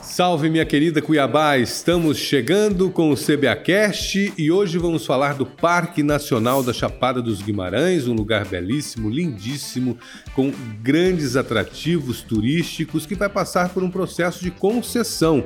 [0.00, 6.02] Salve minha querida Cuiabá, estamos chegando com o CBAcast e hoje vamos falar do Parque
[6.02, 9.96] Nacional da Chapada dos Guimarães, um lugar belíssimo, lindíssimo,
[10.34, 15.44] com grandes atrativos turísticos que vai passar por um processo de concessão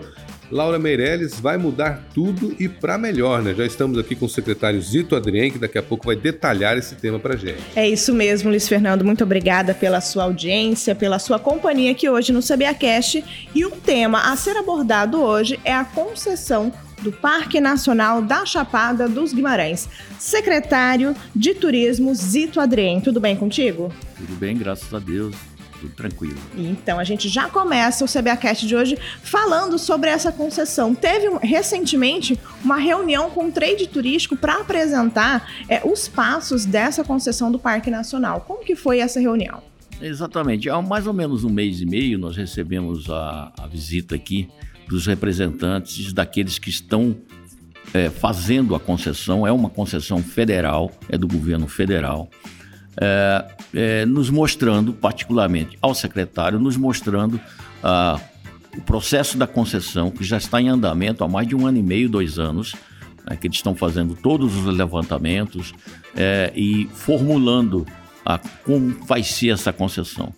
[0.51, 3.55] Laura Meirelles vai mudar tudo e para melhor, né?
[3.55, 6.95] Já estamos aqui com o secretário Zito Adrien, que daqui a pouco vai detalhar esse
[6.95, 7.63] tema para gente.
[7.75, 9.05] É isso mesmo, Luiz Fernando.
[9.05, 13.25] Muito obrigada pela sua audiência, pela sua companhia aqui hoje no CBAcast.
[13.55, 19.09] E o tema a ser abordado hoje é a concessão do Parque Nacional da Chapada
[19.09, 19.89] dos Guimarães.
[20.19, 23.93] Secretário de Turismo Zito Adrien, tudo bem contigo?
[24.17, 26.39] Tudo bem, graças a Deus tudo tranquilo.
[26.57, 30.95] Então, a gente já começa o CBAcast de hoje falando sobre essa concessão.
[30.95, 37.51] Teve recentemente uma reunião com o trade turístico para apresentar é, os passos dessa concessão
[37.51, 38.41] do Parque Nacional.
[38.41, 39.63] Como que foi essa reunião?
[40.01, 40.69] Exatamente.
[40.69, 44.49] Há mais ou menos um mês e meio nós recebemos a, a visita aqui
[44.89, 47.17] dos representantes daqueles que estão
[47.95, 49.47] é, fazendo a concessão.
[49.47, 52.29] É uma concessão federal, é do governo federal
[53.01, 53.45] é,
[53.75, 57.41] é, nos mostrando, particularmente ao secretário, nos mostrando
[57.83, 58.19] ah,
[58.77, 61.83] o processo da concessão, que já está em andamento há mais de um ano e
[61.83, 62.75] meio, dois anos,
[63.29, 65.75] né, que eles estão fazendo todos os levantamentos
[66.15, 67.87] é, e formulando
[68.25, 70.33] a, como vai ser essa concessão.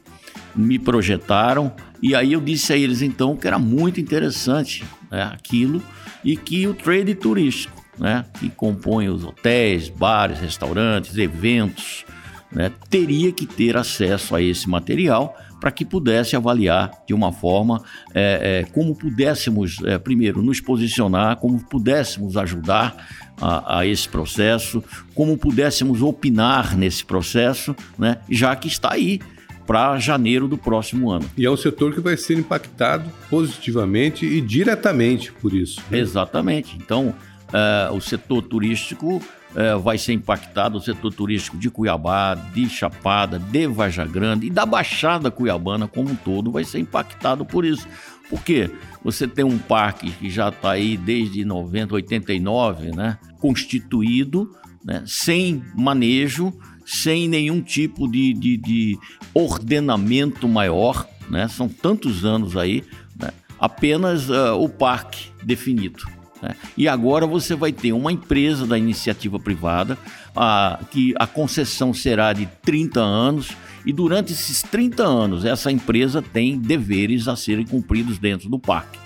[0.55, 5.83] Me projetaram e aí eu disse a eles então que era muito interessante né, aquilo
[6.25, 12.05] e que o trade turístico, né, que compõe os hotéis, bares, restaurantes, eventos,
[12.51, 17.83] né, teria que ter acesso a esse material para que pudesse avaliar de uma forma
[18.15, 23.09] é, é, como pudéssemos, é, primeiro, nos posicionar, como pudéssemos ajudar
[23.41, 24.83] a, a, esse processo,
[25.15, 29.21] como pudéssemos opinar nesse processo, né, já que está aí
[29.67, 31.29] para janeiro do próximo ano.
[31.37, 35.83] E é um setor que vai ser impactado positivamente e diretamente por isso.
[35.91, 35.99] Né?
[35.99, 36.77] Exatamente.
[36.77, 37.15] Então,
[37.53, 39.21] é, o setor turístico
[39.59, 44.51] é, vai ser impactado o setor turístico de Cuiabá, de Chapada, de Vaja Grande e
[44.51, 47.89] da Baixada Cuiabana como um todo vai ser impactado por isso.
[48.31, 48.71] Por quê?
[49.03, 53.19] Você tem um parque que já está aí desde 90, 89, né?
[53.41, 54.55] constituído,
[54.85, 55.03] né?
[55.05, 58.99] sem manejo, sem nenhum tipo de, de, de
[59.35, 61.49] ordenamento maior, né?
[61.49, 62.85] são tantos anos aí,
[63.19, 63.31] né?
[63.59, 66.18] apenas uh, o parque definido.
[66.43, 66.55] Né?
[66.77, 69.99] E agora você vai ter uma empresa da iniciativa privada,
[70.35, 73.51] a, que a concessão será de 30 anos,
[73.85, 78.99] e durante esses 30 anos essa empresa tem deveres a serem cumpridos dentro do parque.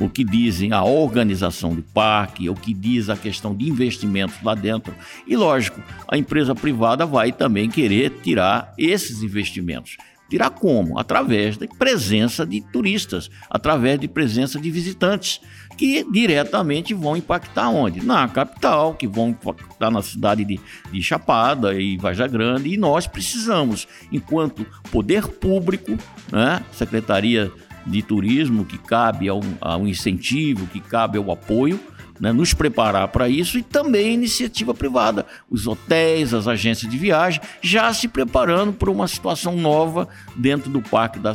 [0.00, 4.54] O que dizem a organização do parque, o que diz a questão de investimentos lá
[4.54, 4.94] dentro.
[5.26, 9.96] E lógico, a empresa privada vai também querer tirar esses investimentos.
[10.28, 10.98] Tirar como?
[10.98, 15.40] Através da presença de turistas, através de presença de visitantes
[15.76, 18.04] que diretamente vão impactar onde?
[18.04, 22.74] Na capital, que vão impactar na cidade de, de Chapada e Vaja Grande.
[22.74, 25.96] E nós precisamos, enquanto poder público,
[26.30, 27.50] né, Secretaria
[27.88, 31.80] de Turismo, que cabe ao, ao incentivo, que cabe ao apoio,
[32.20, 37.40] né, nos preparar para isso e também iniciativa privada, os hotéis, as agências de viagem,
[37.60, 41.34] já se preparando para uma situação nova dentro do parque, da,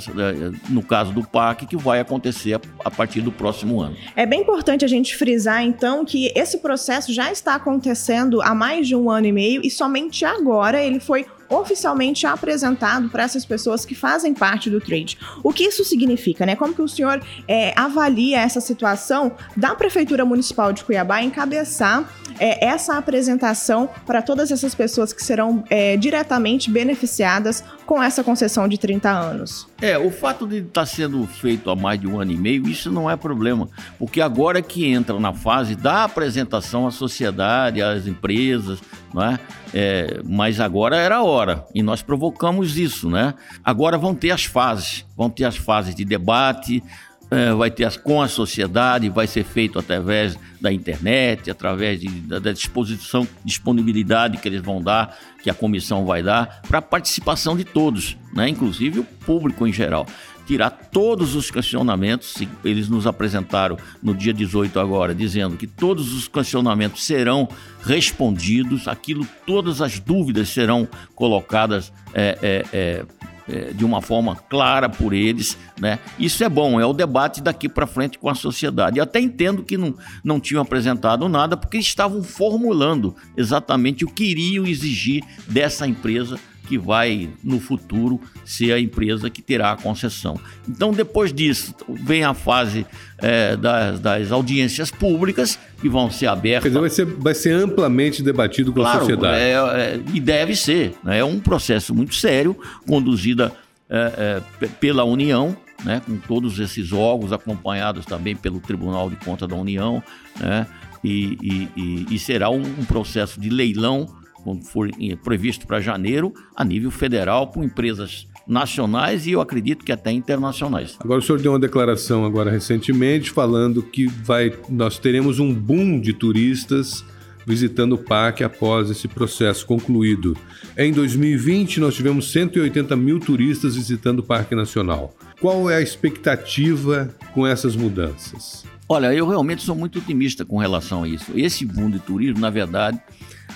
[0.69, 3.95] no caso do parque, que vai acontecer a, a partir do próximo ano.
[4.15, 8.87] É bem importante a gente frisar, então, que esse processo já está acontecendo há mais
[8.87, 13.85] de um ano e meio e somente agora ele foi oficialmente apresentado para essas pessoas
[13.85, 15.17] que fazem parte do trade.
[15.43, 16.55] O que isso significa, né?
[16.55, 22.09] Como que o senhor é, avalia essa situação da Prefeitura Municipal de Cuiabá encabeçar
[22.39, 28.67] é, essa apresentação para todas essas pessoas que serão é, diretamente beneficiadas com essa concessão
[28.67, 29.72] de 30 anos?
[29.83, 32.69] É, o fato de estar tá sendo feito há mais de um ano e meio,
[32.69, 33.67] isso não é problema,
[33.99, 38.79] porque agora que entra na fase da apresentação à sociedade, às empresas,
[39.13, 39.39] não é?
[39.73, 43.33] é mas agora era a hora e nós provocamos isso, né?
[43.61, 46.81] Agora vão ter as fases, vão ter as fases de debate,
[47.29, 52.07] é, vai ter as, com a sociedade, vai ser feito através da internet, através de,
[52.07, 56.81] da, da, disposição, disponibilidade que eles vão dar, que a comissão vai dar, para a
[56.81, 58.49] participação de todos, né?
[58.49, 60.07] inclusive o público em geral.
[60.45, 62.35] Tirar todos os questionamentos,
[62.65, 67.47] eles nos apresentaram no dia 18 agora, dizendo que todos os questionamentos serão
[67.81, 70.85] respondidos, aquilo, todas as dúvidas serão
[71.15, 73.05] colocadas é, é, é
[73.47, 75.99] é, de uma forma clara por eles, né?
[76.17, 78.99] Isso é bom, é o debate daqui para frente com a sociedade.
[78.99, 84.23] Eu até entendo que não, não tinham apresentado nada porque estavam formulando exatamente o que
[84.23, 86.39] iriam exigir dessa empresa
[86.73, 90.39] que vai, no futuro, ser a empresa que terá a concessão.
[90.67, 92.83] Então, depois disso, vem a fase
[93.19, 96.63] é, das, das, audiências públicas, que vão ser abertas.
[96.63, 99.37] Quer dizer, vai ser, vai ser amplamente debatido com claro, a sociedade.
[99.37, 100.95] É, é, e deve ser.
[101.03, 101.19] Né?
[101.19, 103.51] É um processo muito sério, conduzida
[103.87, 105.55] é, é, pela União,
[105.85, 110.01] né, com todos esses órgãos, acompanhados também pelo Tribunal de Contas da União,
[110.39, 110.65] né,
[111.03, 114.89] e, e, e, e será um, um processo de leilão como for
[115.23, 120.97] previsto para janeiro, a nível federal, por empresas nacionais e eu acredito que até internacionais.
[120.99, 125.99] Agora o senhor deu uma declaração agora recentemente falando que vai, nós teremos um boom
[125.99, 127.05] de turistas
[127.45, 130.35] visitando o parque após esse processo concluído.
[130.77, 135.15] Em 2020 nós tivemos 180 mil turistas visitando o Parque Nacional.
[135.41, 138.63] Qual é a expectativa com essas mudanças?
[138.87, 141.31] Olha, eu realmente sou muito otimista com relação a isso.
[141.35, 142.99] Esse boom de turismo, na verdade,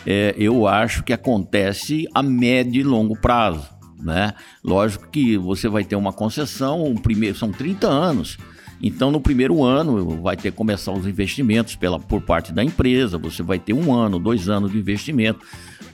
[0.05, 3.67] é, eu acho que acontece a médio e longo prazo.
[4.01, 4.33] Né?
[4.63, 8.37] Lógico que você vai ter uma concessão, um primeiro, são 30 anos.
[8.81, 13.17] Então, no primeiro ano, vai ter que começar os investimentos pela, por parte da empresa,
[13.17, 15.39] você vai ter um ano, dois anos de investimento.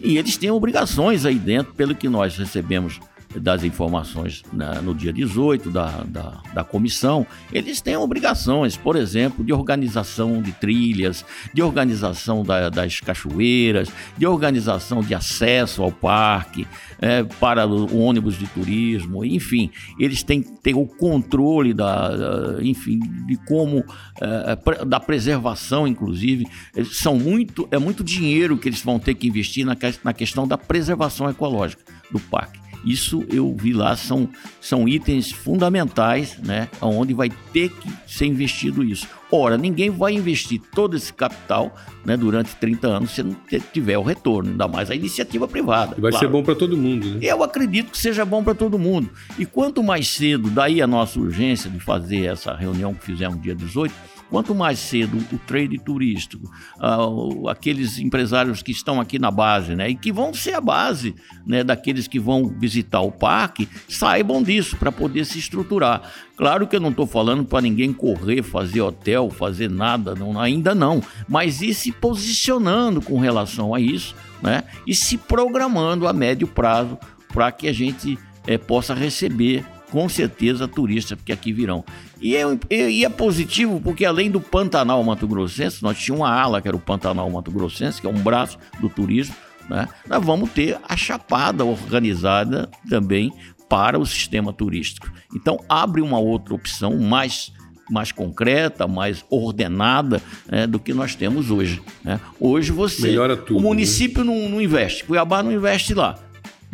[0.01, 2.99] E eles têm obrigações aí dentro, pelo que nós recebemos
[3.39, 4.43] das informações
[4.83, 10.51] no dia 18 da, da, da, comissão, eles têm obrigações, por exemplo, de organização de
[10.51, 16.67] trilhas, de organização da, das cachoeiras, de organização de acesso ao parque,
[17.01, 19.69] é, para o ônibus de turismo, enfim,
[19.99, 23.83] eles têm que ter o controle da, enfim, de como,
[24.21, 26.47] é, da preservação, inclusive,
[26.91, 30.57] são muito, é muito dinheiro que eles vão ter que investir na, na questão da
[30.57, 32.62] preservação ecológica do parque.
[32.83, 36.67] Isso eu vi lá, são, são itens fundamentais, né?
[36.81, 39.07] Onde vai ter que ser investido isso.
[39.31, 41.75] Ora, ninguém vai investir todo esse capital
[42.05, 43.35] né, durante 30 anos se não
[43.71, 45.95] tiver o retorno, ainda mais a iniciativa privada.
[45.97, 46.27] E vai claro.
[46.27, 47.19] ser bom para todo mundo, né?
[47.21, 49.09] Eu acredito que seja bom para todo mundo.
[49.39, 53.55] E quanto mais cedo, daí a nossa urgência de fazer essa reunião que fizemos dia
[53.55, 53.91] 18,
[54.33, 59.91] Quanto mais cedo o trade turístico, uh, aqueles empresários que estão aqui na base, né,
[59.91, 61.13] e que vão ser a base
[61.45, 66.11] né, daqueles que vão visitar o parque, saibam disso para poder se estruturar.
[66.35, 70.73] Claro que eu não estou falando para ninguém correr, fazer hotel, fazer nada, não, ainda
[70.73, 76.47] não, mas ir se posicionando com relação a isso, né, e se programando a médio
[76.47, 76.97] prazo
[77.31, 79.63] para que a gente é, possa receber
[79.93, 81.85] com certeza turistas, porque aqui virão.
[82.23, 86.61] E é, e é positivo porque além do Pantanal Mato Grossense, nós tínhamos uma ala
[86.61, 89.35] que era o Pantanal Mato Grossense, que é um braço do turismo,
[89.69, 89.89] né?
[90.07, 93.33] nós vamos ter a Chapada organizada também
[93.67, 95.11] para o sistema turístico.
[95.35, 97.51] Então abre uma outra opção mais
[97.91, 101.81] mais concreta, mais ordenada né, do que nós temos hoje.
[102.01, 102.17] Né?
[102.39, 104.33] Hoje você, Melhora tudo, o município né?
[104.33, 106.17] não, não investe, Cuiabá não investe lá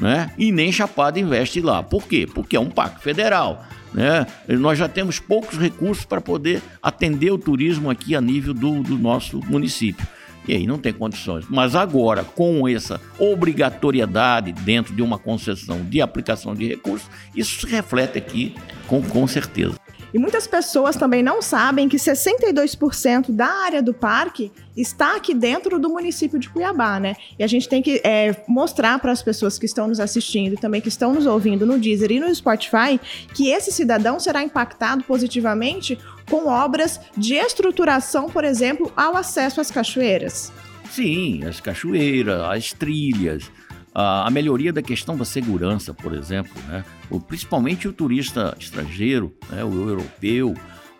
[0.02, 0.32] né?
[0.38, 1.84] E nem Chapada investe lá.
[1.84, 2.28] Por quê?
[2.34, 3.66] Porque é um parque federal.
[3.94, 4.26] Né?
[4.48, 8.98] Nós já temos poucos recursos para poder atender o turismo aqui a nível do, do
[8.98, 10.06] nosso município.
[10.48, 11.46] E aí não tem condições.
[11.50, 17.68] Mas agora, com essa obrigatoriedade dentro de uma concessão de aplicação de recursos, isso se
[17.68, 18.56] reflete aqui
[18.88, 19.76] com, com certeza.
[20.14, 25.80] E muitas pessoas também não sabem que 62% da área do parque está aqui dentro
[25.80, 27.16] do município de Cuiabá, né?
[27.38, 30.82] E a gente tem que é, mostrar para as pessoas que estão nos assistindo, também
[30.82, 33.00] que estão nos ouvindo no Deezer e no Spotify,
[33.34, 35.98] que esse cidadão será impactado positivamente
[36.30, 40.52] com obras de estruturação, por exemplo, ao acesso às cachoeiras.
[40.90, 43.52] Sim, as cachoeiras, as trilhas,
[43.94, 46.86] a melhoria da questão da segurança, por exemplo, né?
[47.10, 49.64] o, principalmente o turista estrangeiro, né?
[49.64, 50.54] o europeu,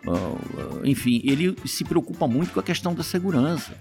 [0.06, 3.72] uh, enfim, ele se preocupa muito com a questão da segurança.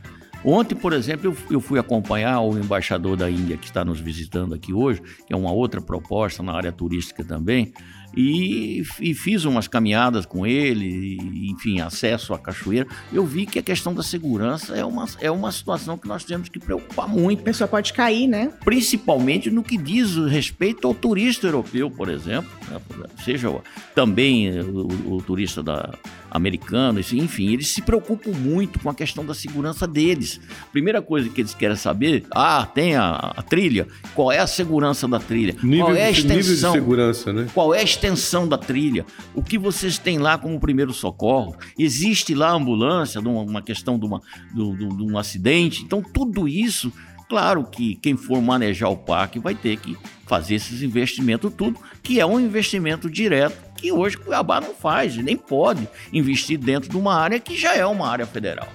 [0.43, 4.71] Ontem, por exemplo, eu fui acompanhar o embaixador da Índia que está nos visitando aqui
[4.71, 7.73] hoje, que é uma outra proposta na área turística também,
[8.15, 12.87] e, e, fiz umas caminhadas com ele, e, enfim, acesso à cachoeira.
[13.13, 16.49] Eu vi que a questão da segurança é uma, é uma situação que nós temos
[16.49, 17.41] que preocupar muito.
[17.41, 18.51] A pessoa pode cair, né?
[18.63, 22.79] Principalmente no que diz respeito ao turista europeu, por exemplo, né?
[23.23, 23.49] seja
[23.93, 25.93] também o, o turista da,
[26.31, 30.39] americano, enfim, eles se preocupam muito com a questão da segurança deles.
[30.71, 35.07] Primeira coisa que eles querem saber, ah, tem a, a trilha, qual é a segurança
[35.07, 35.55] da trilha?
[35.63, 36.73] Nível, qual é a extensão?
[36.73, 37.47] De segurança, né?
[37.53, 39.05] Qual é a extensão da trilha?
[39.33, 41.55] O que vocês têm lá como primeiro socorro?
[41.77, 44.21] Existe lá ambulância, uma questão de, uma,
[44.53, 45.83] de, de um acidente?
[45.83, 46.91] Então, tudo isso
[47.29, 49.95] Claro que quem for manejar o parque vai ter que
[50.25, 55.37] fazer esses investimentos tudo, que é um investimento direto que hoje Cuiabá não faz, nem
[55.37, 58.67] pode investir dentro de uma área que já é uma área federal.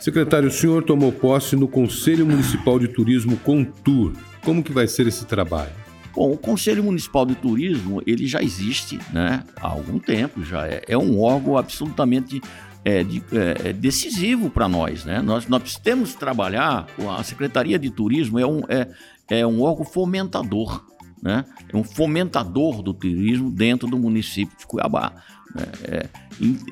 [0.00, 4.12] Secretário, o senhor tomou posse no Conselho Municipal de Turismo Contur.
[4.44, 5.72] Como que vai ser esse trabalho?
[6.14, 10.82] Bom, o Conselho Municipal de Turismo ele já existe né, há algum tempo, já é,
[10.88, 12.40] é um órgão absolutamente
[12.84, 15.04] é, de, é, é decisivo para nós.
[15.04, 15.20] Né?
[15.20, 16.86] Nós, nós temos que trabalhar,
[17.18, 18.88] a Secretaria de Turismo é um, é,
[19.28, 20.84] é um órgão fomentador,
[21.22, 21.44] né?
[21.72, 25.12] é um fomentador do turismo dentro do município de Cuiabá.
[25.54, 25.64] Né?
[25.84, 26.08] É,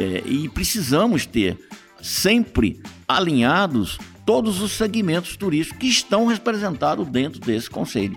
[0.01, 1.59] é, e precisamos ter
[2.01, 8.17] sempre alinhados todos os segmentos turísticos que estão representados dentro desse conselho.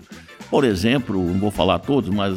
[0.50, 2.36] Por exemplo, não vou falar todos, mas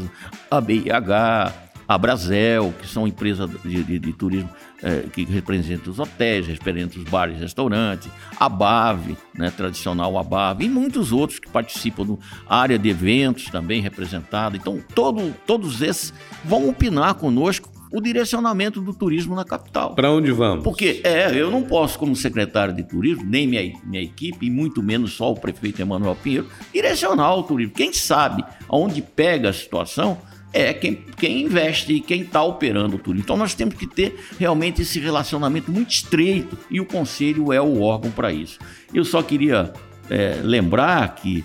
[0.49, 1.53] a BIH,
[1.93, 4.49] a Brasel, que são empresas de, de, de turismo
[4.81, 10.23] é, que representam os hotéis, representam os bares e restaurantes, a BAV, né, tradicional a
[10.23, 12.17] BAV, e muitos outros que participam da
[12.47, 14.55] área de eventos também representada.
[14.55, 16.13] Então, todo, todos esses
[16.45, 19.93] vão opinar conosco o direcionamento do turismo na capital.
[19.93, 20.63] Para onde vamos?
[20.63, 24.81] Porque é, eu não posso, como secretário de turismo, nem minha, minha equipe, e muito
[24.81, 27.73] menos só o prefeito Emanuel Pinheiro, direcionar o turismo.
[27.73, 30.17] Quem sabe aonde pega a situação
[30.53, 33.23] é quem, quem investe e quem está operando o turismo.
[33.23, 37.81] Então nós temos que ter realmente esse relacionamento muito estreito e o conselho é o
[37.81, 38.59] órgão para isso.
[38.93, 39.73] Eu só queria
[40.09, 41.43] é, lembrar que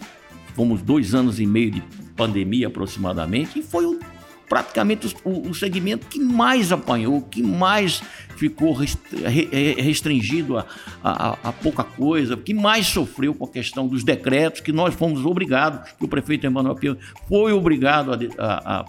[0.55, 1.83] fomos dois anos e meio de
[2.17, 3.99] pandemia aproximadamente e foi o
[4.49, 8.03] praticamente o, o segmento que mais apanhou, que mais
[8.37, 8.77] ficou
[9.79, 10.67] restringido a,
[11.03, 15.25] a, a, pouca coisa, que mais sofreu com a questão dos decretos, que nós fomos
[15.25, 16.99] obrigados, que o prefeito Emanuel Pinho
[17.29, 18.85] foi obrigado a,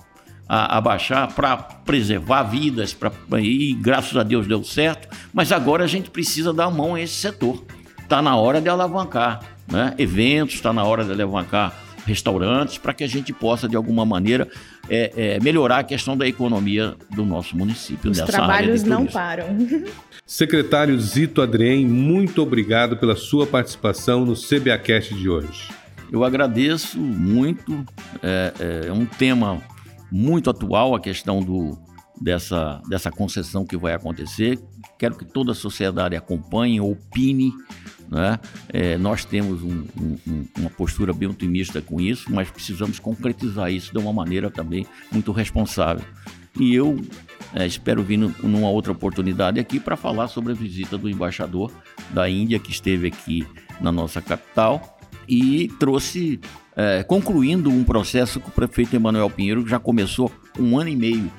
[0.48, 5.84] a, a baixar para preservar vidas, pra, e graças a Deus deu certo, mas agora
[5.84, 7.64] a gente precisa dar a mão a esse setor.
[8.00, 9.94] Está na hora de alavancar né?
[9.98, 11.74] eventos, está na hora de alavancar
[12.06, 14.50] restaurantes, para que a gente possa, de alguma maneira,
[14.90, 18.12] é, é, melhorar a questão da economia do nosso município.
[18.12, 19.48] Os trabalhos não param.
[20.26, 25.70] Secretário Zito Adrien, muito obrigado pela sua participação no CBAcast de hoje.
[26.12, 27.86] Eu agradeço muito.
[28.22, 29.62] É, é, é um tema
[30.12, 31.78] muito atual a questão do,
[32.22, 34.60] dessa, dessa concessão que vai acontecer.
[34.98, 37.54] Quero que toda a sociedade acompanhe, opine.
[38.10, 38.40] Né?
[38.70, 43.92] É, nós temos um, um, uma postura bem otimista com isso, mas precisamos concretizar isso
[43.92, 46.06] de uma maneira também muito responsável.
[46.60, 47.00] E eu
[47.54, 51.72] é, espero vir numa outra oportunidade aqui para falar sobre a visita do embaixador
[52.12, 53.48] da Índia que esteve aqui
[53.80, 54.98] na nossa capital
[55.28, 56.40] e trouxe,
[56.76, 61.32] é, concluindo um processo que o prefeito Emanuel Pinheiro já começou um ano e meio,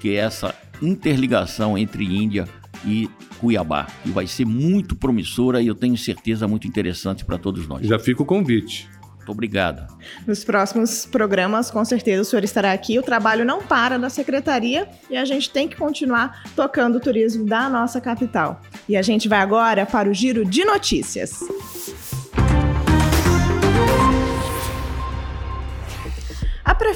[0.00, 2.46] que é essa interligação entre Índia
[2.84, 7.66] e Cuiabá, que vai ser muito promissora e eu tenho certeza muito interessante para todos
[7.66, 7.86] nós.
[7.86, 8.88] Já fica o convite.
[9.26, 9.92] Muito obrigado.
[10.24, 12.96] Nos próximos programas, com certeza, o senhor estará aqui.
[12.96, 17.44] O trabalho não para da secretaria e a gente tem que continuar tocando o turismo
[17.44, 18.62] da nossa capital.
[18.88, 21.40] E a gente vai agora para o giro de notícias.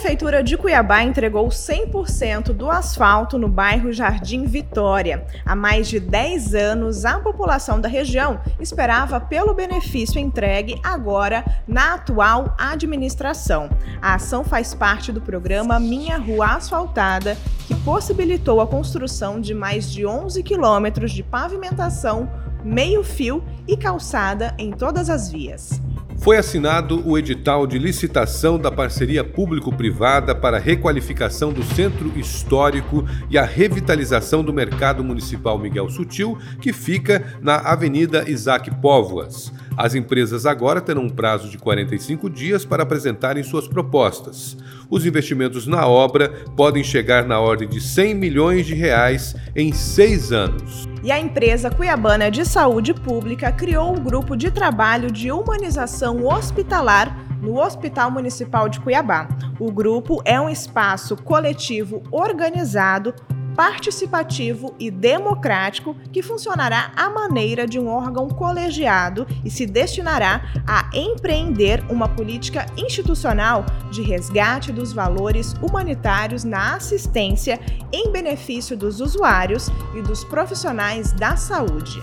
[0.01, 5.27] Prefeitura de Cuiabá entregou 100% do asfalto no bairro Jardim Vitória.
[5.45, 11.97] Há mais de 10 anos, a população da região esperava pelo benefício entregue agora na
[11.97, 13.69] atual administração.
[14.01, 17.37] A ação faz parte do programa Minha Rua Asfaltada,
[17.69, 22.27] que possibilitou a construção de mais de 11 quilômetros de pavimentação,
[22.65, 25.80] meio-fio e calçada em todas as vias
[26.21, 33.07] foi assinado o edital de licitação da parceria público-privada para a requalificação do centro histórico
[33.31, 39.51] e a revitalização do mercado municipal Miguel Sutil, que fica na Avenida Isaac Póvoas.
[39.83, 44.55] As empresas agora terão um prazo de 45 dias para apresentarem suas propostas.
[44.91, 50.33] Os investimentos na obra podem chegar na ordem de 100 milhões de reais em seis
[50.33, 50.87] anos.
[51.03, 57.19] E a empresa cuiabana de saúde pública criou um grupo de trabalho de humanização hospitalar
[57.41, 59.31] no Hospital Municipal de Cuiabá.
[59.59, 63.15] O grupo é um espaço coletivo organizado
[63.55, 70.91] participativo e democrático que funcionará à maneira de um órgão colegiado e se destinará a
[70.95, 77.61] empreender uma política institucional de resgate dos valores humanitários na assistência
[77.93, 82.01] em benefício dos usuários e dos profissionais da saúde.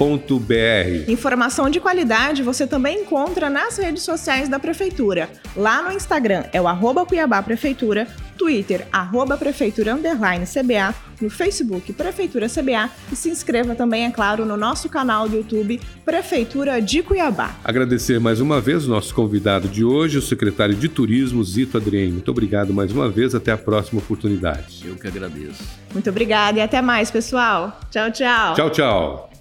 [1.07, 5.29] Informação de qualidade você também encontra nas redes sociais da Prefeitura.
[5.55, 8.07] Lá no Instagram é o arroba Cuiabá Prefeitura,
[8.37, 14.45] Twitter, arroba Prefeitura Underline CBA, no Facebook Prefeitura CBA e se inscreva também, é claro,
[14.45, 17.55] no nosso canal do YouTube Prefeitura de Cuiabá.
[17.63, 22.11] Agradecer mais uma vez o nosso convidado de hoje, o secretário de Turismo, Zito Adrien.
[22.11, 24.83] Muito obrigado mais uma vez, até a próxima oportunidade.
[24.85, 25.63] Eu que agradeço.
[25.93, 27.79] Muito obrigada e até mais, pessoal.
[27.89, 28.55] Tchau, tchau.
[28.55, 29.32] Tchau, tchau.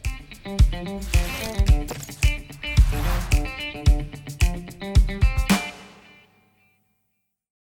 [0.44, 0.91] Thank you.